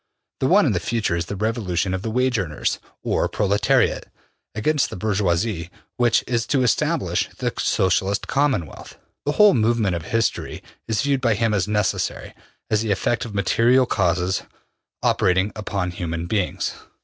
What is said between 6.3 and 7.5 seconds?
to establish